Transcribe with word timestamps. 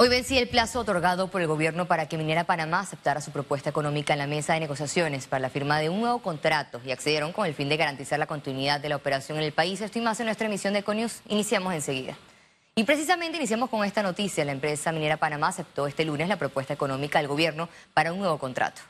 Hoy 0.00 0.08
vencía 0.08 0.38
el 0.38 0.48
plazo 0.48 0.78
otorgado 0.78 1.26
por 1.26 1.40
el 1.40 1.48
gobierno 1.48 1.88
para 1.88 2.06
que 2.06 2.16
Minera 2.16 2.44
Panamá 2.44 2.78
aceptara 2.78 3.20
su 3.20 3.32
propuesta 3.32 3.70
económica 3.70 4.12
en 4.12 4.20
la 4.20 4.28
mesa 4.28 4.54
de 4.54 4.60
negociaciones 4.60 5.26
para 5.26 5.40
la 5.40 5.50
firma 5.50 5.80
de 5.80 5.88
un 5.88 5.98
nuevo 5.98 6.20
contrato 6.20 6.80
y 6.86 6.92
accedieron 6.92 7.32
con 7.32 7.46
el 7.46 7.52
fin 7.54 7.68
de 7.68 7.76
garantizar 7.76 8.16
la 8.16 8.28
continuidad 8.28 8.78
de 8.78 8.90
la 8.90 8.94
operación 8.94 9.38
en 9.38 9.44
el 9.44 9.50
país. 9.50 9.80
Esto 9.80 9.98
y 9.98 10.02
más 10.02 10.20
en 10.20 10.26
nuestra 10.26 10.46
emisión 10.46 10.72
de 10.72 10.78
Econius. 10.78 11.20
Iniciamos 11.26 11.74
enseguida. 11.74 12.16
Y 12.76 12.84
precisamente 12.84 13.38
iniciamos 13.38 13.70
con 13.70 13.84
esta 13.84 14.04
noticia. 14.04 14.44
La 14.44 14.52
empresa 14.52 14.92
Minera 14.92 15.16
Panamá 15.16 15.48
aceptó 15.48 15.88
este 15.88 16.04
lunes 16.04 16.28
la 16.28 16.36
propuesta 16.36 16.72
económica 16.72 17.18
del 17.18 17.26
gobierno 17.26 17.68
para 17.92 18.12
un 18.12 18.20
nuevo 18.20 18.38
contrato. 18.38 18.80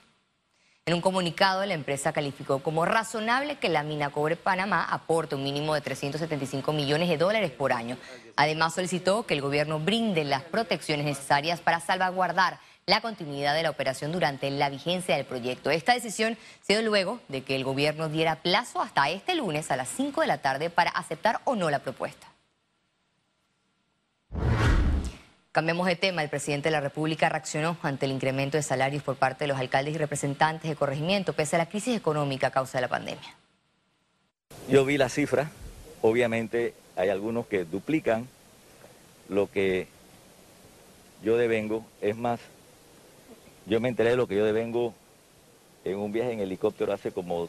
En 0.89 0.95
un 0.95 1.02
comunicado, 1.02 1.66
la 1.66 1.75
empresa 1.75 2.14
calificó 2.14 2.61
como 2.61 2.86
razonable 2.86 3.57
que 3.57 3.68
la 3.68 3.82
mina 3.82 4.09
Cobre 4.09 4.36
Panamá 4.36 4.82
aporte 4.84 5.34
un 5.34 5.43
mínimo 5.43 5.75
de 5.75 5.82
375 5.82 6.72
millones 6.72 7.11
de 7.11 7.18
dólares 7.18 7.50
por 7.50 7.75
año. 7.75 7.98
Además, 8.36 8.72
solicitó 8.72 9.27
que 9.27 9.35
el 9.35 9.43
gobierno 9.43 9.80
brinde 9.80 10.25
las 10.25 10.45
protecciones 10.45 11.04
necesarias 11.04 11.61
para 11.61 11.80
salvaguardar 11.80 12.59
la 12.86 13.03
continuidad 13.03 13.54
de 13.54 13.64
la 13.64 13.68
operación 13.68 14.12
durante 14.12 14.50
la 14.50 14.71
vigencia 14.71 15.14
del 15.14 15.26
proyecto. 15.26 15.68
Esta 15.68 15.93
decisión 15.93 16.39
se 16.62 16.72
dio 16.72 16.81
luego 16.81 17.20
de 17.29 17.43
que 17.43 17.54
el 17.54 17.64
gobierno 17.64 18.09
diera 18.09 18.36
plazo 18.36 18.81
hasta 18.81 19.11
este 19.11 19.34
lunes 19.34 19.70
a 19.70 19.76
las 19.76 19.90
5 19.90 20.23
de 20.23 20.26
la 20.26 20.39
tarde 20.39 20.70
para 20.70 20.93
aceptar 20.93 21.43
o 21.45 21.54
no 21.54 21.68
la 21.68 21.81
propuesta. 21.81 22.29
Cambiemos 25.58 25.89
de 25.89 25.96
tema. 25.96 26.22
El 26.22 26.29
presidente 26.29 26.68
de 26.68 26.71
la 26.71 26.80
República 26.80 27.29
reaccionó 27.29 27.76
ante 27.82 28.07
el 28.07 28.12
incremento 28.12 28.57
de 28.57 28.62
salarios 28.62 29.03
por 29.03 29.17
parte 29.17 29.43
de 29.43 29.48
los 29.48 29.58
alcaldes 29.58 29.93
y 29.93 29.98
representantes 29.98 30.71
de 30.71 30.76
corregimiento, 30.76 31.32
pese 31.32 31.57
a 31.57 31.58
la 31.58 31.68
crisis 31.68 31.96
económica 31.96 32.47
a 32.47 32.50
causa 32.53 32.78
de 32.78 32.83
la 32.83 32.89
pandemia. 32.89 33.34
Yo 34.69 34.84
vi 34.84 34.98
la 34.98 35.08
cifra. 35.08 35.50
Obviamente 36.00 36.75
hay 36.94 37.08
algunos 37.08 37.48
que 37.48 37.64
duplican 37.64 38.28
lo 39.28 39.50
que 39.50 39.89
yo 41.25 41.36
devengo. 41.36 41.84
Es 42.00 42.17
más, 42.17 42.39
yo 43.67 43.81
me 43.81 43.89
enteré 43.89 44.11
de 44.11 44.17
lo 44.17 44.28
que 44.28 44.36
yo 44.36 44.45
devengo 44.45 44.95
en 45.84 45.98
un 45.98 46.12
viaje 46.12 46.34
en 46.34 46.39
helicóptero 46.39 46.92
hace 46.92 47.11
como 47.11 47.48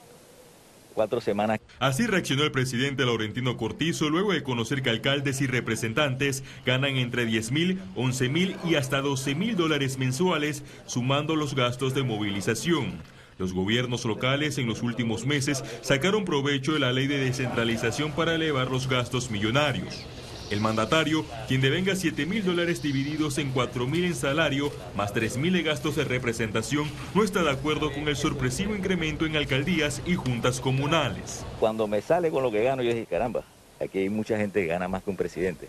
cuatro 0.93 1.21
semanas. 1.21 1.59
Así 1.79 2.07
reaccionó 2.07 2.43
el 2.43 2.51
presidente 2.51 3.05
Laurentino 3.05 3.57
Cortizo 3.57 4.09
luego 4.09 4.33
de 4.33 4.43
conocer 4.43 4.81
que 4.81 4.89
alcaldes 4.89 5.41
y 5.41 5.47
representantes 5.47 6.43
ganan 6.65 6.97
entre 6.97 7.25
10 7.25 7.51
mil, 7.51 7.79
11 7.95 8.29
mil 8.29 8.55
y 8.65 8.75
hasta 8.75 9.01
12 9.01 9.35
mil 9.35 9.55
dólares 9.55 9.97
mensuales, 9.97 10.63
sumando 10.85 11.35
los 11.35 11.55
gastos 11.55 11.93
de 11.93 12.03
movilización. 12.03 13.01
Los 13.37 13.53
gobiernos 13.53 14.03
locales 14.03 14.57
en 14.57 14.67
los 14.67 14.83
últimos 14.83 15.25
meses 15.25 15.63
sacaron 15.81 16.25
provecho 16.25 16.73
de 16.73 16.79
la 16.79 16.91
ley 16.91 17.07
de 17.07 17.19
descentralización 17.19 18.11
para 18.11 18.35
elevar 18.35 18.69
los 18.69 18.89
gastos 18.89 19.31
millonarios. 19.31 20.05
El 20.49 20.61
mandatario, 20.61 21.25
quien 21.47 21.61
devenga 21.61 21.95
7 21.95 22.25
mil 22.25 22.43
dólares 22.43 22.81
divididos 22.81 23.37
en 23.37 23.51
4 23.51 23.85
mil 23.85 24.03
en 24.03 24.15
salario, 24.15 24.71
más 24.95 25.13
3 25.13 25.37
mil 25.37 25.53
de 25.53 25.61
gastos 25.61 25.95
de 25.95 26.05
representación, 26.05 26.89
no 27.13 27.23
está 27.23 27.43
de 27.43 27.51
acuerdo 27.51 27.93
con 27.93 28.07
el 28.07 28.15
sorpresivo 28.15 28.75
incremento 28.75 29.27
en 29.27 29.35
alcaldías 29.35 30.01
y 30.07 30.15
juntas 30.15 30.59
comunales. 30.59 31.45
Cuando 31.59 31.87
me 31.87 32.01
sale 32.01 32.31
con 32.31 32.41
lo 32.41 32.51
que 32.51 32.63
gano, 32.63 32.81
yo 32.81 32.89
dije, 32.91 33.05
caramba, 33.05 33.43
aquí 33.79 33.99
hay 33.99 34.09
mucha 34.09 34.37
gente 34.37 34.61
que 34.61 34.67
gana 34.67 34.87
más 34.87 35.03
que 35.03 35.11
un 35.11 35.17
presidente. 35.17 35.67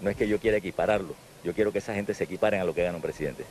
No 0.00 0.10
es 0.10 0.16
que 0.16 0.26
yo 0.26 0.40
quiera 0.40 0.56
equipararlo, 0.56 1.14
yo 1.44 1.54
quiero 1.54 1.70
que 1.70 1.78
esa 1.78 1.94
gente 1.94 2.12
se 2.12 2.24
equiparen 2.24 2.60
a 2.60 2.64
lo 2.64 2.74
que 2.74 2.82
gana 2.82 2.96
un 2.96 3.02
presidente. 3.02 3.44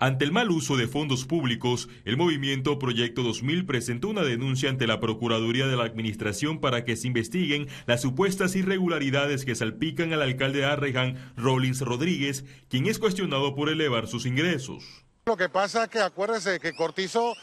Ante 0.00 0.24
el 0.24 0.30
mal 0.30 0.48
uso 0.52 0.76
de 0.76 0.86
fondos 0.86 1.24
públicos, 1.24 1.88
el 2.04 2.16
movimiento 2.16 2.78
Proyecto 2.78 3.24
2000 3.24 3.66
presentó 3.66 4.06
una 4.06 4.22
denuncia 4.22 4.70
ante 4.70 4.86
la 4.86 5.00
Procuraduría 5.00 5.66
de 5.66 5.76
la 5.76 5.82
Administración 5.82 6.60
para 6.60 6.84
que 6.84 6.94
se 6.94 7.08
investiguen 7.08 7.66
las 7.86 8.02
supuestas 8.02 8.54
irregularidades 8.54 9.44
que 9.44 9.56
salpican 9.56 10.12
al 10.12 10.22
alcalde 10.22 10.60
de 10.60 10.66
Arreján, 10.66 11.32
Rollins 11.36 11.80
Rodríguez, 11.80 12.44
quien 12.68 12.86
es 12.86 13.00
cuestionado 13.00 13.56
por 13.56 13.70
elevar 13.70 14.06
sus 14.06 14.24
ingresos. 14.24 14.84
Lo 15.26 15.36
que 15.36 15.48
pasa 15.48 15.82
es 15.82 15.90
que 15.90 15.98
acuérdese 15.98 16.60
que 16.60 16.76
Cortizo 16.76 17.34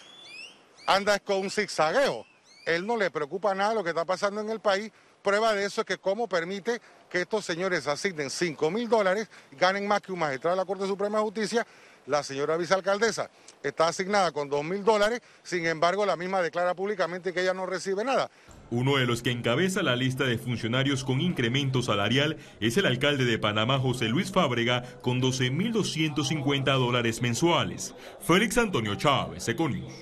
anda 0.87 1.19
con 1.19 1.39
un 1.39 1.51
zigzagueo. 1.51 2.25
Él 2.65 2.87
no 2.87 2.95
le 2.95 3.11
preocupa 3.11 3.53
nada 3.53 3.73
lo 3.73 3.83
que 3.83 3.89
está 3.89 4.05
pasando 4.05 4.39
en 4.39 4.49
el 4.49 4.61
país. 4.61 4.93
Prueba 5.21 5.53
de 5.53 5.65
eso 5.65 5.81
es 5.81 5.87
que 5.87 5.97
cómo 5.97 6.29
permite 6.29 6.79
que 7.09 7.21
estos 7.21 7.43
señores 7.43 7.85
asignen 7.87 8.29
5 8.29 8.71
mil 8.71 8.87
dólares, 8.87 9.29
ganen 9.51 9.85
más 9.87 10.01
que 10.01 10.13
un 10.13 10.19
magistrado 10.19 10.55
de 10.55 10.61
la 10.61 10.65
Corte 10.65 10.87
Suprema 10.87 11.17
de 11.17 11.23
Justicia, 11.25 11.67
la 12.07 12.23
señora 12.23 12.57
vicealcaldesa 12.57 13.29
está 13.63 13.87
asignada 13.87 14.31
con 14.31 14.49
dos 14.49 14.63
mil 14.63 14.83
dólares, 14.83 15.21
sin 15.43 15.65
embargo 15.65 16.05
la 16.05 16.15
misma 16.15 16.41
declara 16.41 16.73
públicamente 16.73 17.33
que 17.33 17.41
ella 17.41 17.53
no 17.53 17.65
recibe 17.65 18.03
nada. 18.03 18.29
Uno 18.71 18.97
de 18.97 19.05
los 19.05 19.21
que 19.21 19.31
encabeza 19.31 19.83
la 19.83 19.95
lista 19.95 20.23
de 20.23 20.37
funcionarios 20.37 21.03
con 21.03 21.21
incremento 21.21 21.81
salarial 21.81 22.37
es 22.59 22.77
el 22.77 22.87
alcalde 22.87 23.25
de 23.25 23.37
Panamá, 23.37 23.79
José 23.79 24.05
Luis 24.05 24.31
Fábrega, 24.31 24.83
con 25.01 25.21
12.250 25.21 26.63
dólares 26.77 27.21
mensuales. 27.21 27.93
Félix 28.21 28.57
Antonio 28.57 28.95
Chávez, 28.95 29.47
Econius. 29.47 29.93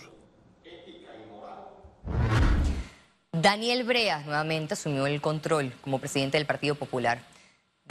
Daniel 3.34 3.84
Brea 3.84 4.20
nuevamente 4.22 4.76
asumió 4.76 5.06
el 5.08 5.20
control 5.20 5.74
como 5.82 6.00
presidente 6.00 6.38
del 6.38 6.46
Partido 6.46 6.76
Popular. 6.76 7.20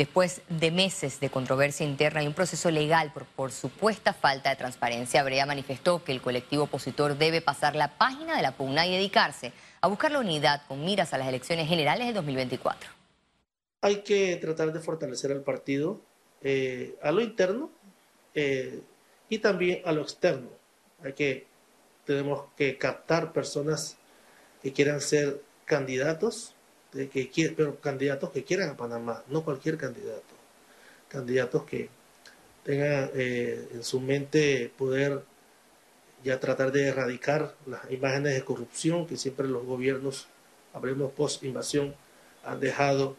Después 0.03 0.43
de 0.49 0.73
meses 0.73 1.21
de 1.21 1.31
controversia 1.31 1.87
interna 1.87 2.25
y 2.25 2.27
un 2.27 2.35
proceso 2.35 2.73
legal 2.73 3.13
por, 3.37 3.53
supuesta 3.53 4.13
falta 4.13 4.51
de 4.51 4.57
transparencia, 4.57 5.23
Brea 5.23 5.47
manifestó 5.47 6.03
que 6.03 6.11
el 6.11 6.21
colectivo 6.21 6.65
opositor 6.65 7.17
debe 7.17 7.41
pasar 7.41 7.77
la 7.77 7.97
página 7.99 8.35
de 8.35 8.43
la 8.43 8.51
pugna 8.51 8.85
y 8.85 8.91
dedicarse 8.91 9.53
a 9.81 9.87
buscar 9.87 10.11
la 10.11 10.19
unidad 10.19 10.63
con 10.67 10.85
miras 10.85 11.15
a 11.15 11.19
las 11.19 11.29
elecciones 11.29 11.69
generales 11.69 12.09
de 12.09 12.15
2024. 12.15 12.91
Hay 13.83 13.99
que 13.99 14.35
tratar 14.39 14.73
de 14.73 14.81
fortalecer 14.81 15.31
al 15.31 15.43
partido 15.43 16.01
eh, 16.43 16.97
a 17.01 17.13
lo 17.13 17.21
interno 17.21 17.71
eh, 18.35 18.81
y 19.29 19.39
también 19.39 19.83
a 19.85 19.93
lo 19.93 20.03
externo. 20.03 20.49
Hay 21.05 21.13
que, 21.13 21.47
tenemos 22.05 22.47
que 22.57 22.77
captar 22.77 23.33
personas 23.33 23.97
que 24.65 24.73
quieran 24.73 25.01
ser 25.01 25.41
candidatos 25.65 26.57
de 26.93 27.09
que 27.09 27.53
pero 27.57 27.81
candidatos 27.81 28.31
que 28.31 28.45
quieran 28.45 28.71
a 28.71 28.77
Panamá, 28.77 29.23
no 29.29 29.45
cualquier 29.45 29.79
candidato, 29.79 30.35
candidatos 31.09 31.65
que 31.65 31.89
tengan 32.65 33.11
eh, 33.15 33.69
en 33.73 33.83
su 33.83 34.01
mente 34.01 34.73
poder 34.77 35.23
ya 36.23 36.39
tratar 36.39 36.71
de 36.73 36.89
erradicar 36.89 37.57
las 37.67 37.91
imágenes 37.91 38.35
de 38.35 38.45
corrupción 38.45 39.07
que 39.07 39.17
siempre 39.17 39.49
los 39.49 39.65
gobiernos, 39.65 40.29
hablemos 40.73 41.13
post-invasión, 41.13 41.95
han 42.45 42.61
dejado 42.61 43.17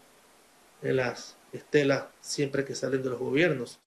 en 0.81 0.97
las 0.97 1.35
estelas 1.51 2.05
siempre 2.21 2.65
que 2.65 2.75
salen 2.75 3.03
de 3.03 3.09
los 3.09 3.19
gobiernos. 3.19 3.79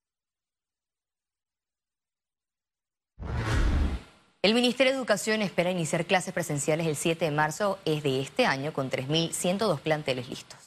El 4.46 4.54
Ministerio 4.54 4.92
de 4.92 4.98
Educación 4.98 5.42
espera 5.42 5.72
iniciar 5.72 6.06
clases 6.06 6.32
presenciales 6.32 6.86
el 6.86 6.94
7 6.94 7.24
de 7.24 7.30
marzo 7.32 7.80
es 7.84 8.04
de 8.04 8.20
este 8.20 8.46
año 8.46 8.72
con 8.72 8.92
3.102 8.92 9.80
planteles 9.80 10.28
listos. 10.28 10.60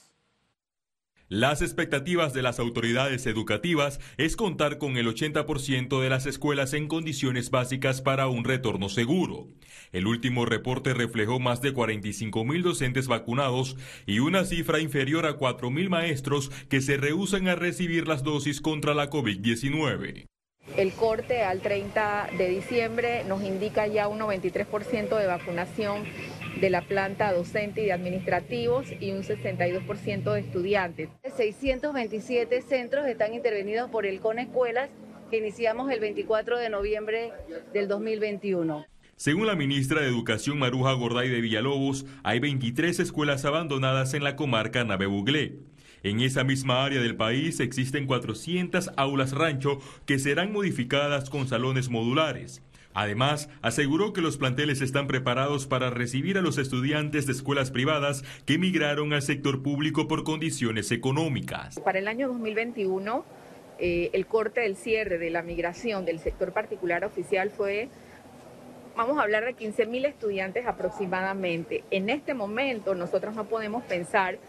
Las 1.30 1.62
expectativas 1.62 2.34
de 2.34 2.42
las 2.42 2.60
autoridades 2.60 3.26
educativas 3.26 4.02
es 4.18 4.36
contar 4.36 4.80
con 4.80 4.98
el 4.98 5.08
80% 5.08 6.02
de 6.02 6.10
las 6.10 6.26
escuelas 6.26 6.74
en 6.74 6.90
condiciones 6.90 7.52
básicas 7.52 8.02
para 8.02 8.28
un 8.28 8.44
retorno 8.44 8.90
seguro. 8.90 9.48
El 9.94 10.08
último 10.08 10.46
reporte 10.46 10.94
reflejó 10.94 11.40
más 11.40 11.62
de 11.62 11.72
45 11.72 12.44
mil 12.44 12.64
docentes 12.64 13.08
vacunados 13.08 13.78
y 14.06 14.20
una 14.20 14.44
cifra 14.44 14.82
inferior 14.82 15.26
a 15.26 15.38
4 15.38 15.72
mil 15.72 15.90
maestros 15.90 16.52
que 16.68 16.82
se 16.82 16.98
rehusan 16.98 17.48
a 17.48 17.56
recibir 17.56 18.10
las 18.10 18.24
dosis 18.24 18.60
contra 18.60 18.94
la 18.94 19.10
COVID-19. 19.10 20.26
El 20.78 20.94
corte 20.94 21.44
al 21.44 21.62
30 21.62 22.30
de 22.38 22.50
diciembre 22.50 23.24
nos 23.26 23.44
indica 23.44 23.88
ya 23.88 24.08
un 24.08 24.20
93% 24.20 25.18
de 25.18 25.26
vacunación 25.26 26.04
de 26.62 26.70
la 26.70 26.82
planta 26.82 27.34
docente 27.34 27.82
y 27.82 27.86
de 27.86 27.94
administrativos 27.94 28.88
y 29.00 29.12
un 29.12 29.24
62% 29.24 30.34
de 30.34 30.40
estudiantes. 30.40 31.10
627 31.36 32.62
centros 32.62 33.08
están 33.08 33.34
intervenidos 33.34 33.90
por 33.90 34.06
el 34.06 34.20
CONE 34.20 34.44
Escuelas 34.44 34.90
que 35.30 35.38
iniciamos 35.38 35.92
el 35.92 36.00
24 36.00 36.58
de 36.58 36.70
noviembre 36.70 37.32
del 37.74 37.88
2021. 37.88 38.86
Según 39.16 39.48
la 39.48 39.56
ministra 39.56 40.02
de 40.02 40.08
Educación 40.08 40.58
Maruja 40.60 40.94
Gorday 40.94 41.30
de 41.30 41.42
Villalobos, 41.42 42.06
hay 42.24 42.40
23 42.40 43.00
escuelas 43.00 43.44
abandonadas 43.44 44.14
en 44.14 44.24
la 44.24 44.36
comarca 44.36 44.84
Nave 44.86 45.08
Buglé. 45.08 45.60
En 46.04 46.22
esa 46.22 46.44
misma 46.44 46.86
área 46.86 47.02
del 47.02 47.16
país 47.16 47.60
existen 47.60 48.08
400 48.08 48.92
aulas 48.96 49.34
rancho 49.34 49.80
que 50.06 50.20
serán 50.20 50.54
modificadas 50.54 51.30
con 51.30 51.48
salones 51.48 51.90
modulares. 51.90 52.62
Además, 52.94 53.50
aseguró 53.62 54.14
que 54.14 54.22
los 54.22 54.38
planteles 54.38 54.82
están 54.82 55.08
preparados 55.08 55.68
para 55.68 55.90
recibir 55.90 56.38
a 56.38 56.42
los 56.42 56.58
estudiantes 56.58 57.28
de 57.28 57.34
escuelas 57.34 57.70
privadas 57.70 58.24
que 58.46 58.56
emigraron 58.56 59.14
al 59.14 59.22
sector 59.22 59.62
público 59.62 60.08
por 60.08 60.24
condiciones 60.24 60.92
económicas. 60.92 61.80
Para 61.80 62.00
el 62.00 62.08
año 62.08 62.28
2021, 62.30 63.26
eh, 63.78 64.10
el 64.14 64.26
corte 64.26 64.62
del 64.62 64.76
cierre 64.76 65.18
de 65.18 65.30
la 65.30 65.44
migración 65.44 66.04
del 66.04 66.20
sector 66.20 66.52
particular 66.52 67.06
oficial 67.06 67.52
fue, 67.52 67.90
vamos 68.98 69.18
a 69.20 69.22
hablar 69.22 69.46
de 69.46 69.54
15 69.54 69.86
mil 69.86 70.06
estudiantes 70.06 70.66
aproximadamente. 70.66 71.84
En 71.92 72.10
este 72.10 72.34
momento 72.34 72.96
nosotros 72.96 73.36
no 73.36 73.46
podemos 73.46 73.84
pensar 73.84 74.40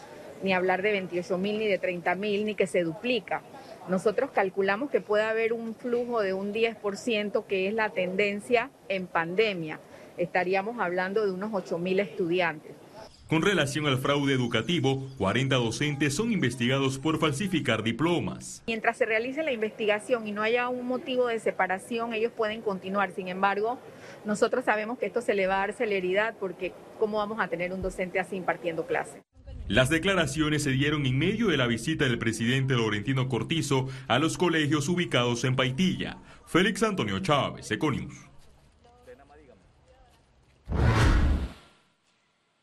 ni 0.43 0.53
hablar 0.53 0.83
de 0.83 0.93
28 0.93 1.39
mil, 1.39 1.59
ni 1.59 1.67
de 1.67 1.79
30 1.79 2.15
mil, 2.15 2.45
ni 2.45 2.55
que 2.55 2.67
se 2.67 2.83
duplica. 2.83 3.43
Nosotros 3.89 4.31
calculamos 4.31 4.91
que 4.91 5.01
puede 5.01 5.25
haber 5.25 5.53
un 5.53 5.75
flujo 5.75 6.21
de 6.21 6.33
un 6.33 6.53
10%, 6.53 7.47
que 7.47 7.69
es 7.69 7.75
la 7.75 7.91
tendencia 7.91 8.71
en 8.89 9.07
pandemia. 9.07 9.81
Estaríamos 10.17 10.79
hablando 10.79 11.25
de 11.25 11.33
unos 11.33 11.51
8.000 11.53 12.01
estudiantes. 12.01 12.73
Con 13.31 13.43
relación 13.43 13.87
al 13.87 13.99
fraude 13.99 14.33
educativo, 14.33 15.07
40 15.17 15.55
docentes 15.55 16.17
son 16.17 16.33
investigados 16.33 16.99
por 16.99 17.21
falsificar 17.21 17.85
diplomas. 17.85 18.65
Mientras 18.67 18.97
se 18.97 19.07
realice 19.07 19.45
la 19.45 19.53
investigación 19.53 20.27
y 20.27 20.33
no 20.33 20.43
haya 20.43 20.69
un 20.69 20.85
motivo 20.85 21.29
de 21.29 21.39
separación, 21.39 22.13
ellos 22.13 22.33
pueden 22.37 22.61
continuar. 22.61 23.13
Sin 23.13 23.29
embargo, 23.29 23.79
nosotros 24.25 24.65
sabemos 24.65 24.99
que 24.99 25.07
esto 25.07 25.21
se 25.21 25.35
le 25.35 25.47
va 25.47 25.59
a 25.63 25.67
dar 25.67 25.75
celeridad 25.75 26.35
porque 26.41 26.73
¿cómo 26.99 27.19
vamos 27.19 27.39
a 27.39 27.47
tener 27.47 27.73
un 27.73 27.83
docente 27.83 28.19
así 28.19 28.35
impartiendo 28.35 28.85
clase? 28.85 29.23
Las 29.71 29.89
declaraciones 29.89 30.65
se 30.65 30.71
dieron 30.71 31.07
en 31.07 31.17
medio 31.17 31.47
de 31.47 31.57
la 31.57 31.69
visita 31.69 32.05
del 32.05 32.19
presidente 32.19 32.75
Laurentino 32.75 33.29
Cortizo 33.29 33.87
a 34.09 34.19
los 34.19 34.37
colegios 34.37 34.89
ubicados 34.89 35.45
en 35.45 35.55
Paitilla. 35.55 36.17
Félix 36.45 36.83
Antonio 36.83 37.21
Chávez, 37.21 37.71
Econius. 37.71 38.13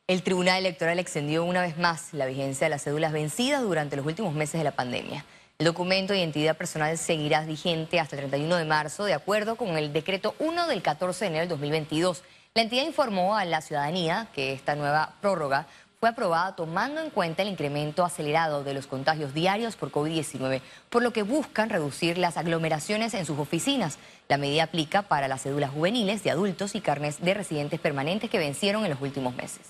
El 0.07 0.21
Tribunal 0.21 0.57
Electoral 0.59 0.99
extendió 0.99 1.45
una 1.45 1.61
vez 1.61 1.77
más 1.77 2.13
la 2.13 2.25
vigencia 2.25 2.65
de 2.65 2.71
las 2.71 2.83
cédulas 2.83 3.13
vencidas 3.13 3.63
durante 3.63 3.95
los 3.95 4.05
últimos 4.05 4.33
meses 4.33 4.59
de 4.59 4.65
la 4.65 4.71
pandemia. 4.71 5.23
El 5.59 5.65
documento 5.65 6.11
de 6.11 6.19
identidad 6.19 6.57
personal 6.57 6.97
seguirá 6.97 7.45
vigente 7.45 8.01
hasta 8.01 8.17
el 8.17 8.23
31 8.23 8.57
de 8.57 8.65
marzo, 8.65 9.05
de 9.05 9.13
acuerdo 9.13 9.55
con 9.55 9.77
el 9.77 9.93
decreto 9.93 10.35
1 10.39 10.67
del 10.67 10.81
14 10.81 11.23
de 11.23 11.27
enero 11.29 11.41
del 11.43 11.49
2022. 11.51 12.21
La 12.53 12.63
entidad 12.63 12.85
informó 12.85 13.37
a 13.37 13.45
la 13.45 13.61
ciudadanía 13.61 14.27
que 14.33 14.51
esta 14.51 14.75
nueva 14.75 15.13
prórroga 15.21 15.67
fue 15.99 16.09
aprobada 16.09 16.55
tomando 16.55 17.01
en 17.01 17.09
cuenta 17.09 17.41
el 17.41 17.49
incremento 17.49 18.05
acelerado 18.05 18.63
de 18.63 18.75
los 18.75 18.85
contagios 18.85 19.33
diarios 19.33 19.75
por 19.75 19.91
COVID-19, 19.91 20.61
por 20.89 21.01
lo 21.01 21.11
que 21.11 21.23
buscan 21.23 21.71
reducir 21.71 22.19
las 22.19 22.37
aglomeraciones 22.37 23.15
en 23.15 23.25
sus 23.25 23.39
oficinas. 23.39 23.97
La 24.27 24.37
medida 24.37 24.63
aplica 24.63 25.01
para 25.01 25.27
las 25.27 25.41
cédulas 25.41 25.71
juveniles 25.71 26.23
de 26.23 26.29
adultos 26.29 26.75
y 26.75 26.81
carnes 26.81 27.19
de 27.21 27.33
residentes 27.33 27.79
permanentes 27.79 28.29
que 28.29 28.37
vencieron 28.37 28.83
en 28.83 28.91
los 28.91 29.01
últimos 29.01 29.35
meses. 29.35 29.61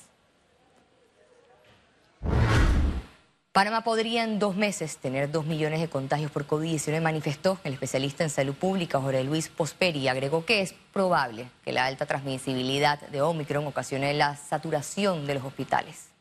Panamá 3.53 3.83
podría 3.83 4.23
en 4.23 4.37
dos 4.37 4.55
meses 4.55 4.97
tener 4.97 5.31
dos 5.31 5.45
millones 5.45 5.79
de 5.79 5.89
contagios 5.89 6.29
por 6.29 6.45
COVID-19, 6.45 7.01
manifestó 7.01 7.57
el 7.63 7.73
especialista 7.73 8.23
en 8.23 8.29
salud 8.29 8.53
pública 8.53 8.99
Jorge 8.99 9.23
Luis 9.23 9.47
Posperi 9.47 9.97
y 9.97 10.07
agregó 10.09 10.45
que 10.45 10.61
es 10.61 10.75
probable 10.93 11.49
que 11.63 11.71
la 11.71 11.85
alta 11.85 12.05
transmisibilidad 12.05 12.99
de 12.99 13.21
Omicron 13.23 13.65
ocasione 13.65 14.13
la 14.13 14.35
saturación 14.35 15.25
de 15.25 15.33
los 15.35 15.43
hospitales. 15.43 16.16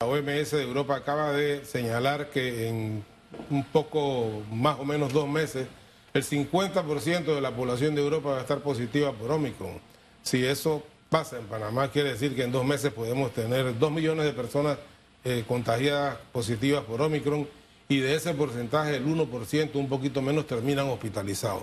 La 0.00 0.08
OMS 0.08 0.50
de 0.50 0.62
Europa 0.62 0.94
acaba 0.94 1.32
de 1.32 1.64
señalar 1.64 2.28
que 2.28 2.68
en 2.68 3.02
un 3.48 3.64
poco 3.64 4.42
más 4.52 4.78
o 4.78 4.84
menos 4.84 5.10
dos 5.10 5.26
meses 5.26 5.68
el 6.12 6.22
50% 6.22 7.24
de 7.24 7.40
la 7.40 7.56
población 7.56 7.94
de 7.94 8.02
Europa 8.02 8.32
va 8.32 8.36
a 8.36 8.40
estar 8.42 8.60
positiva 8.60 9.12
por 9.12 9.30
Omicron. 9.30 9.80
Si 10.22 10.44
eso 10.44 10.82
pasa 11.08 11.38
en 11.38 11.46
Panamá, 11.46 11.90
quiere 11.90 12.10
decir 12.10 12.36
que 12.36 12.42
en 12.42 12.52
dos 12.52 12.66
meses 12.66 12.92
podemos 12.92 13.32
tener 13.32 13.78
dos 13.78 13.90
millones 13.90 14.26
de 14.26 14.34
personas 14.34 14.76
eh, 15.24 15.44
contagiadas 15.48 16.18
positivas 16.30 16.84
por 16.84 17.00
Omicron 17.00 17.48
y 17.88 18.00
de 18.00 18.16
ese 18.16 18.34
porcentaje 18.34 18.96
el 18.96 19.06
1%, 19.06 19.76
un 19.76 19.88
poquito 19.88 20.20
menos, 20.20 20.46
terminan 20.46 20.90
hospitalizados. 20.90 21.62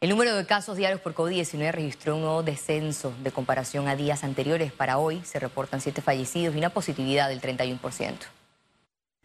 El 0.00 0.10
número 0.10 0.36
de 0.36 0.46
casos 0.46 0.76
diarios 0.76 1.00
por 1.00 1.12
COVID-19 1.12 1.72
registró 1.72 2.14
un 2.14 2.20
nuevo 2.20 2.44
descenso 2.44 3.12
de 3.24 3.32
comparación 3.32 3.88
a 3.88 3.96
días 3.96 4.22
anteriores. 4.22 4.70
Para 4.70 4.98
hoy 4.98 5.20
se 5.24 5.40
reportan 5.40 5.80
siete 5.80 6.02
fallecidos 6.02 6.54
y 6.54 6.58
una 6.58 6.70
positividad 6.70 7.28
del 7.28 7.40
31%. 7.40 8.14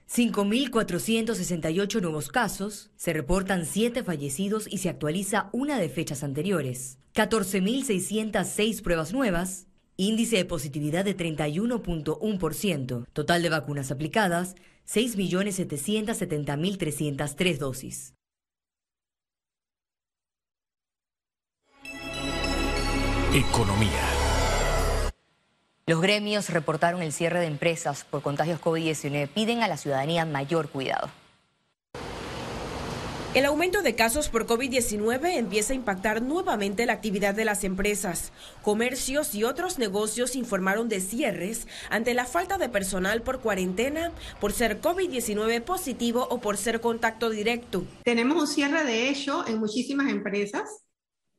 5.468 0.09 2.01
nuevos 2.01 2.29
casos, 2.29 2.89
se 2.95 3.13
reportan 3.13 3.67
siete 3.67 4.03
fallecidos 4.03 4.65
y 4.67 4.79
se 4.79 4.89
actualiza 4.89 5.49
una 5.51 5.77
de 5.77 5.89
fechas 5.89 6.23
anteriores. 6.23 6.97
14.606 7.13 8.81
pruebas 8.81 9.13
nuevas, 9.13 9.67
Índice 9.95 10.37
de 10.37 10.45
positividad 10.45 11.05
de 11.05 11.15
31.1%. 11.15 13.05
Total 13.13 13.43
de 13.43 13.49
vacunas 13.49 13.91
aplicadas, 13.91 14.55
6.770.303 14.87 17.57
dosis. 17.59 18.15
Economía. 23.33 23.89
Los 25.87 26.01
gremios 26.01 26.51
reportaron 26.51 27.01
el 27.01 27.11
cierre 27.11 27.39
de 27.39 27.47
empresas 27.47 28.05
por 28.07 28.21
contagios 28.21 28.61
COVID-19. 28.61 29.27
Piden 29.27 29.63
a 29.63 29.67
la 29.67 29.77
ciudadanía 29.77 30.23
mayor 30.23 30.69
cuidado. 30.69 31.09
El 33.33 33.45
aumento 33.45 33.81
de 33.81 33.95
casos 33.95 34.29
por 34.29 34.45
COVID-19 34.45 35.35
empieza 35.35 35.73
a 35.73 35.75
impactar 35.75 36.21
nuevamente 36.21 36.85
la 36.85 36.93
actividad 36.93 37.33
de 37.33 37.45
las 37.45 37.63
empresas. 37.63 38.31
Comercios 38.61 39.33
y 39.33 39.43
otros 39.43 39.79
negocios 39.79 40.35
informaron 40.35 40.87
de 40.87 41.01
cierres 41.01 41.67
ante 41.89 42.13
la 42.13 42.25
falta 42.25 42.59
de 42.59 42.69
personal 42.69 43.23
por 43.23 43.39
cuarentena, 43.39 44.11
por 44.39 44.53
ser 44.53 44.79
COVID-19 44.79 45.63
positivo 45.63 46.27
o 46.29 46.39
por 46.39 46.57
ser 46.57 46.81
contacto 46.81 47.31
directo. 47.31 47.83
Tenemos 48.03 48.39
un 48.39 48.47
cierre 48.47 48.83
de 48.83 49.09
hecho 49.09 49.43
en 49.47 49.57
muchísimas 49.57 50.11
empresas. 50.11 50.82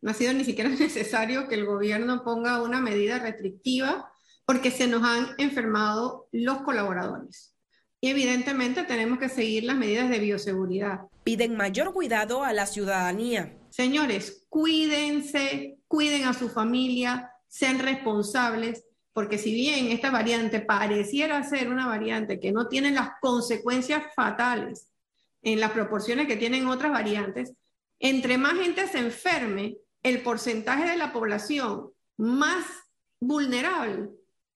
No 0.05 0.11
ha 0.11 0.15
sido 0.15 0.35
ni 0.35 0.45
siquiera 0.45 0.69
necesario 0.79 1.49
que 1.49 1.55
el 1.55 1.65
gobierno 1.65 2.23
ponga 2.23 2.63
una 2.63 2.79
medida 2.79 3.19
restrictiva 3.19 4.13
porque 4.45 4.71
se 4.71 4.87
nos 4.87 5.03
han 5.03 5.29
enfermado 5.39 6.29
los 6.31 6.59
colaboradores 6.59 7.55
y 8.03 8.09
evidentemente 8.09 8.83
tenemos 8.83 9.19
que 9.19 9.31
seguir 9.31 9.65
las 9.65 9.77
medidas 9.77 10.11
de 10.11 10.19
bioseguridad. 10.19 11.01
Piden 11.25 11.57
mayor 11.57 11.95
cuidado 11.95 12.45
a 12.45 12.53
la 12.53 12.67
ciudadanía. 12.67 13.57
Señores, 13.71 14.45
cuídense, 14.51 15.79
cuiden 15.89 16.25
a 16.25 16.35
su 16.35 16.51
familia, 16.51 17.31
sean 17.49 17.79
responsables, 17.79 18.85
porque 19.15 19.39
si 19.39 19.55
bien 19.55 19.87
esta 19.87 20.11
variante 20.11 20.61
pareciera 20.61 21.43
ser 21.45 21.71
una 21.71 21.87
variante 21.87 22.39
que 22.39 22.53
no 22.53 22.69
tiene 22.69 22.91
las 22.91 23.13
consecuencias 23.23 24.03
fatales 24.15 24.91
en 25.41 25.61
las 25.61 25.71
proporciones 25.71 26.27
que 26.27 26.37
tienen 26.37 26.67
otras 26.67 26.93
variantes, 26.93 27.55
entre 27.99 28.37
más 28.37 28.59
gente 28.59 28.87
se 28.87 28.99
enferme, 28.99 29.79
el 30.05 30.23
porcentaje 30.23 30.89
de 30.89 30.97
la 30.97 31.13
población 31.13 31.91
más 32.17 32.65
vulnerable 33.19 34.11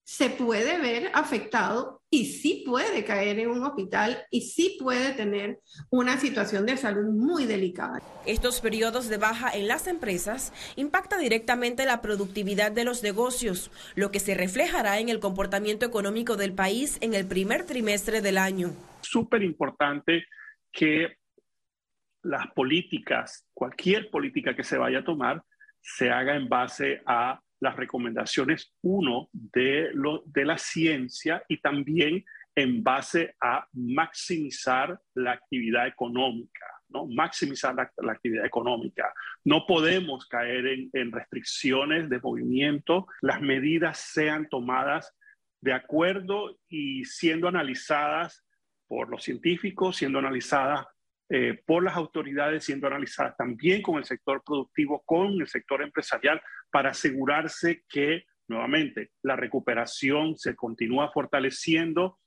se 0.04 0.30
puede 0.30 0.78
ver 0.78 1.10
afectado 1.12 2.00
y 2.10 2.24
sí 2.26 2.64
puede 2.66 3.04
caer 3.04 3.38
en 3.40 3.50
un 3.50 3.62
hospital 3.62 4.24
y 4.30 4.40
sí 4.40 4.78
puede 4.80 5.12
tener 5.12 5.58
una 5.90 6.16
situación 6.18 6.64
de 6.64 6.78
salud 6.78 7.12
muy 7.12 7.44
delicada. 7.44 8.00
Estos 8.24 8.62
periodos 8.62 9.08
de 9.08 9.18
baja 9.18 9.50
en 9.50 9.68
las 9.68 9.86
empresas 9.86 10.54
impacta 10.76 11.18
directamente 11.18 11.84
la 11.84 12.00
productividad 12.00 12.72
de 12.72 12.84
los 12.84 13.02
negocios, 13.02 13.70
lo 13.96 14.10
que 14.10 14.20
se 14.20 14.34
reflejará 14.34 14.98
en 14.98 15.10
el 15.10 15.20
comportamiento 15.20 15.84
económico 15.84 16.38
del 16.38 16.54
país 16.54 16.96
en 17.02 17.12
el 17.12 17.26
primer 17.26 17.66
trimestre 17.66 18.22
del 18.22 18.38
año. 18.38 18.72
Súper 19.02 19.42
importante 19.42 20.24
que 20.72 21.18
las 22.28 22.46
políticas, 22.52 23.48
cualquier 23.54 24.10
política 24.10 24.54
que 24.54 24.62
se 24.62 24.76
vaya 24.76 24.98
a 24.98 25.04
tomar, 25.04 25.42
se 25.80 26.10
haga 26.10 26.36
en 26.36 26.48
base 26.48 27.00
a 27.06 27.40
las 27.60 27.74
recomendaciones, 27.74 28.74
uno, 28.82 29.30
de, 29.32 29.90
lo, 29.94 30.22
de 30.26 30.44
la 30.44 30.58
ciencia 30.58 31.42
y 31.48 31.56
también 31.60 32.24
en 32.54 32.84
base 32.84 33.34
a 33.40 33.66
maximizar 33.72 35.00
la 35.14 35.32
actividad 35.32 35.86
económica, 35.86 36.66
¿no? 36.90 37.06
Maximizar 37.06 37.74
la, 37.74 38.12
actividad 38.12 38.44
económica. 38.44 39.12
No 39.44 39.64
podemos 39.66 40.26
caer 40.26 40.66
en, 40.66 40.90
en, 40.92 41.10
restricciones 41.10 42.10
de 42.10 42.20
movimiento. 42.20 43.06
Las 43.22 43.40
medidas 43.40 43.98
sean 43.98 44.48
tomadas 44.48 45.14
de 45.62 45.72
acuerdo 45.72 46.58
y 46.68 47.04
siendo 47.06 47.48
analizadas 47.48 48.44
por 48.86 49.08
los 49.08 49.22
científicos, 49.22 49.96
siendo 49.96 50.18
analizadas 50.18 50.86
eh, 51.30 51.62
por 51.66 51.84
las 51.84 51.94
autoridades, 51.94 52.64
siendo 52.64 52.86
analizadas 52.86 53.36
también 53.36 53.82
con 53.82 53.98
el 53.98 54.04
sector 54.04 54.42
productivo, 54.44 55.02
con 55.04 55.40
el 55.40 55.46
sector 55.46 55.82
empresarial, 55.82 56.40
para 56.70 56.90
asegurarse 56.90 57.84
que, 57.88 58.24
nuevamente, 58.48 59.10
la 59.22 59.36
recuperación 59.36 60.38
se 60.38 60.56
continúa 60.56 61.10
fortaleciendo. 61.12 62.18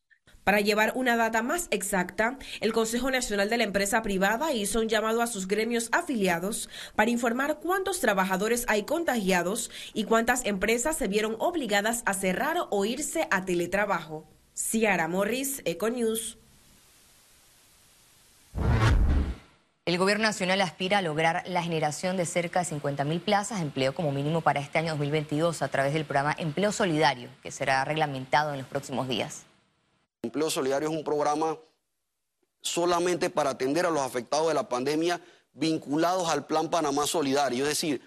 Para 0.43 0.61
llevar 0.61 0.93
una 0.95 1.17
data 1.17 1.41
más 1.41 1.67
exacta, 1.71 2.37
el 2.61 2.73
Consejo 2.73 3.09
Nacional 3.09 3.49
de 3.49 3.57
la 3.57 3.63
Empresa 3.63 4.01
Privada 4.01 4.53
hizo 4.53 4.79
un 4.79 4.87
llamado 4.87 5.21
a 5.21 5.27
sus 5.27 5.47
gremios 5.47 5.89
afiliados 5.91 6.69
para 6.95 7.11
informar 7.11 7.59
cuántos 7.59 8.01
trabajadores 8.01 8.65
hay 8.67 8.83
contagiados 8.83 9.71
y 9.93 10.03
cuántas 10.03 10.45
empresas 10.45 10.97
se 10.97 11.07
vieron 11.07 11.35
obligadas 11.39 12.03
a 12.05 12.13
cerrar 12.13 12.57
o 12.69 12.85
irse 12.85 13.27
a 13.31 13.45
teletrabajo. 13.45 14.27
Ciara 14.53 15.07
Morris, 15.07 15.61
Econews. 15.65 16.40
El 19.91 19.97
Gobierno 19.97 20.23
Nacional 20.23 20.61
aspira 20.61 20.99
a 20.99 21.01
lograr 21.01 21.43
la 21.47 21.61
generación 21.61 22.15
de 22.15 22.25
cerca 22.25 22.63
de 22.63 22.77
50.000 22.77 23.19
plazas 23.19 23.57
de 23.57 23.65
empleo 23.65 23.93
como 23.93 24.13
mínimo 24.13 24.39
para 24.39 24.61
este 24.61 24.77
año 24.77 24.91
2022 24.91 25.61
a 25.61 25.67
través 25.67 25.93
del 25.93 26.05
programa 26.05 26.33
Empleo 26.39 26.71
Solidario, 26.71 27.27
que 27.43 27.51
será 27.51 27.83
reglamentado 27.83 28.53
en 28.53 28.59
los 28.59 28.67
próximos 28.69 29.09
días. 29.09 29.43
Empleo 30.21 30.49
Solidario 30.49 30.87
es 30.87 30.95
un 30.95 31.03
programa 31.03 31.57
solamente 32.61 33.29
para 33.29 33.49
atender 33.49 33.85
a 33.85 33.89
los 33.89 34.01
afectados 34.01 34.47
de 34.47 34.53
la 34.53 34.69
pandemia 34.69 35.19
vinculados 35.51 36.29
al 36.29 36.45
Plan 36.45 36.69
Panamá 36.69 37.05
Solidario. 37.05 37.65
Es 37.65 37.71
decir, 37.71 38.01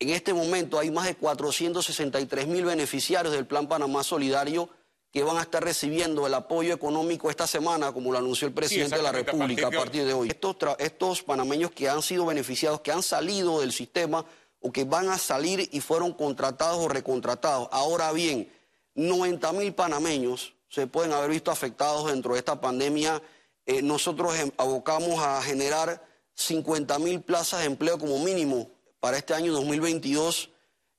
en 0.00 0.08
este 0.08 0.34
momento 0.34 0.80
hay 0.80 0.90
más 0.90 1.06
de 1.06 1.14
463 1.14 2.48
mil 2.48 2.64
beneficiarios 2.64 3.32
del 3.32 3.46
Plan 3.46 3.68
Panamá 3.68 4.02
Solidario 4.02 4.68
que 5.12 5.24
van 5.24 5.38
a 5.38 5.42
estar 5.42 5.62
recibiendo 5.62 6.26
el 6.26 6.34
apoyo 6.34 6.72
económico 6.72 7.30
esta 7.30 7.46
semana, 7.46 7.92
como 7.92 8.12
lo 8.12 8.18
anunció 8.18 8.46
el 8.46 8.54
presidente 8.54 8.96
de 8.96 9.02
la 9.02 9.12
República 9.12 9.66
a 9.66 9.70
partir, 9.70 10.04
de 10.04 10.12
hoy. 10.12 10.28
Estos, 10.28 10.56
estos 10.78 11.22
panameños 11.22 11.72
que 11.72 11.88
han 11.88 12.00
sido 12.00 12.26
beneficiados, 12.26 12.80
que 12.80 12.92
han 12.92 13.02
salido 13.02 13.60
del 13.60 13.72
sistema 13.72 14.24
o 14.60 14.70
que 14.70 14.84
van 14.84 15.08
a 15.08 15.18
salir 15.18 15.68
y 15.72 15.80
fueron 15.80 16.12
contratados 16.12 16.78
o 16.78 16.88
recontratados. 16.88 17.68
Ahora 17.72 18.12
bien, 18.12 18.52
90 18.94 19.52
mil 19.52 19.74
panameños 19.74 20.54
se 20.68 20.86
pueden 20.86 21.12
haber 21.12 21.30
visto 21.30 21.50
afectados 21.50 22.06
dentro 22.10 22.34
de 22.34 22.38
esta 22.38 22.60
pandemia. 22.60 23.20
Eh, 23.66 23.82
nosotros 23.82 24.38
em, 24.38 24.52
abocamos 24.58 25.20
a 25.20 25.42
generar 25.42 26.04
50 26.34 26.98
mil 27.00 27.20
plazas 27.20 27.60
de 27.60 27.66
empleo 27.66 27.98
como 27.98 28.18
mínimo 28.20 28.70
para 29.00 29.16
este 29.16 29.34
año 29.34 29.52
2022 29.52 30.50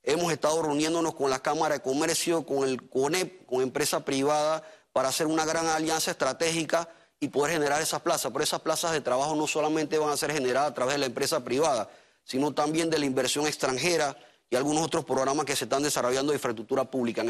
Hemos 0.03 0.31
estado 0.33 0.61
reuniéndonos 0.63 1.13
con 1.13 1.29
la 1.29 1.39
Cámara 1.39 1.75
de 1.75 1.81
Comercio, 1.81 2.45
con 2.45 2.67
el 2.67 2.89
CONEP, 2.89 3.45
con 3.45 3.61
empresa 3.61 4.03
privada, 4.03 4.63
para 4.93 5.09
hacer 5.09 5.27
una 5.27 5.45
gran 5.45 5.67
alianza 5.67 6.11
estratégica 6.11 6.89
y 7.19 7.27
poder 7.27 7.53
generar 7.53 7.81
esas 7.81 8.01
plazas. 8.01 8.31
Pero 8.31 8.43
esas 8.43 8.61
plazas 8.61 8.93
de 8.93 9.01
trabajo 9.01 9.35
no 9.35 9.45
solamente 9.45 9.99
van 9.99 10.09
a 10.09 10.17
ser 10.17 10.31
generadas 10.31 10.71
a 10.71 10.73
través 10.73 10.95
de 10.95 10.99
la 10.99 11.05
empresa 11.05 11.43
privada, 11.43 11.87
sino 12.23 12.51
también 12.51 12.89
de 12.89 12.97
la 12.97 13.05
inversión 13.05 13.45
extranjera 13.45 14.17
y 14.49 14.55
algunos 14.55 14.83
otros 14.83 15.05
programas 15.05 15.45
que 15.45 15.55
se 15.55 15.65
están 15.65 15.83
desarrollando 15.83 16.31
de 16.31 16.37
infraestructura 16.37 16.83
pública. 16.83 17.23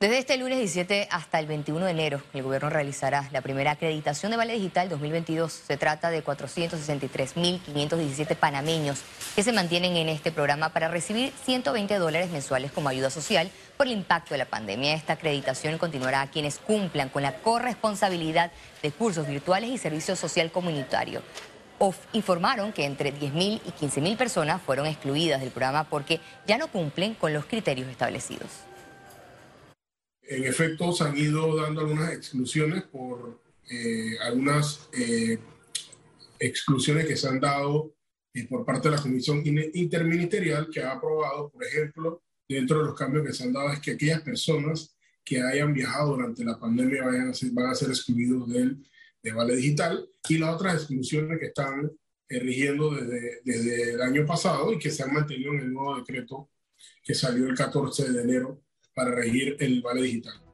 Desde 0.00 0.16
este 0.16 0.38
lunes 0.38 0.56
17 0.56 1.08
hasta 1.10 1.38
el 1.38 1.46
21 1.46 1.84
de 1.84 1.90
enero, 1.90 2.22
el 2.32 2.42
gobierno 2.42 2.70
realizará 2.70 3.28
la 3.32 3.42
primera 3.42 3.72
acreditación 3.72 4.30
de 4.30 4.38
Vale 4.38 4.54
Digital 4.54 4.88
2022. 4.88 5.52
Se 5.52 5.76
trata 5.76 6.08
de 6.08 6.24
463.517 6.24 8.34
panameños 8.34 9.02
que 9.36 9.42
se 9.42 9.52
mantienen 9.52 9.98
en 9.98 10.08
este 10.08 10.32
programa 10.32 10.70
para 10.70 10.88
recibir 10.88 11.34
120 11.44 11.98
dólares 11.98 12.30
mensuales 12.30 12.72
como 12.72 12.88
ayuda 12.88 13.10
social 13.10 13.50
por 13.76 13.88
el 13.88 13.92
impacto 13.92 14.32
de 14.32 14.38
la 14.38 14.46
pandemia. 14.46 14.94
Esta 14.94 15.12
acreditación 15.12 15.76
continuará 15.76 16.22
a 16.22 16.30
quienes 16.30 16.56
cumplan 16.56 17.10
con 17.10 17.22
la 17.22 17.34
corresponsabilidad 17.34 18.52
de 18.82 18.92
cursos 18.92 19.26
virtuales 19.26 19.68
y 19.68 19.76
servicio 19.76 20.16
social 20.16 20.50
comunitario. 20.50 21.20
informaron 22.14 22.72
que 22.72 22.86
entre 22.86 23.12
10.000 23.12 23.60
y 23.66 23.70
15.000 23.70 24.16
personas 24.16 24.62
fueron 24.62 24.86
excluidas 24.86 25.42
del 25.42 25.50
programa 25.50 25.84
porque 25.84 26.20
ya 26.46 26.56
no 26.56 26.68
cumplen 26.68 27.14
con 27.14 27.34
los 27.34 27.44
criterios 27.44 27.90
establecidos 27.90 28.69
en 30.30 30.44
efecto 30.44 30.92
se 30.92 31.02
han 31.02 31.18
ido 31.18 31.56
dando 31.56 31.80
algunas 31.80 32.12
exclusiones 32.12 32.84
por 32.84 33.40
eh, 33.68 34.16
algunas 34.20 34.88
eh, 34.92 35.38
exclusiones 36.38 37.06
que 37.06 37.16
se 37.16 37.28
han 37.28 37.40
dado 37.40 37.92
eh, 38.32 38.46
por 38.46 38.64
parte 38.64 38.88
de 38.88 38.96
la 38.96 39.02
Comisión 39.02 39.42
Interministerial 39.44 40.70
que 40.70 40.82
ha 40.82 40.92
aprobado, 40.92 41.50
por 41.50 41.64
ejemplo, 41.64 42.22
dentro 42.48 42.78
de 42.78 42.84
los 42.84 42.94
cambios 42.94 43.26
que 43.26 43.32
se 43.32 43.42
han 43.42 43.52
dado 43.52 43.72
es 43.72 43.80
que 43.80 43.92
aquellas 43.92 44.22
personas 44.22 44.96
que 45.24 45.42
hayan 45.42 45.74
viajado 45.74 46.12
durante 46.12 46.44
la 46.44 46.58
pandemia 46.60 47.04
vayan 47.04 47.30
a 47.30 47.34
ser, 47.34 47.50
van 47.50 47.66
a 47.66 47.74
ser 47.74 47.88
excluidos 47.88 48.48
del 48.48 48.86
de 49.22 49.32
Vale 49.32 49.56
Digital 49.56 50.08
y 50.28 50.38
las 50.38 50.54
otras 50.54 50.74
exclusiones 50.76 51.40
que 51.40 51.46
están 51.46 51.90
rigiendo 52.28 52.94
desde, 52.94 53.40
desde 53.44 53.94
el 53.94 54.00
año 54.00 54.24
pasado 54.24 54.72
y 54.72 54.78
que 54.78 54.90
se 54.90 55.02
han 55.02 55.12
mantenido 55.12 55.52
en 55.54 55.60
el 55.60 55.72
nuevo 55.72 55.96
decreto 55.96 56.50
que 57.02 57.14
salió 57.14 57.48
el 57.48 57.56
14 57.56 58.12
de 58.12 58.22
enero 58.22 58.62
para 58.94 59.10
regir 59.12 59.56
el 59.60 59.82
Vale 59.82 60.02
Digital. 60.02 60.49